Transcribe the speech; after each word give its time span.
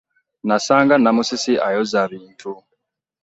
Nasanga 0.47 0.93
Namusisi 0.97 1.53
ayoza 1.67 1.99
bintu. 2.11 2.51